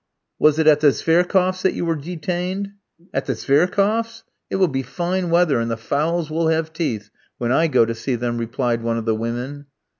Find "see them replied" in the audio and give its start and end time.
7.93-8.81